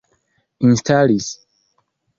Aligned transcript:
instalis 0.67 1.27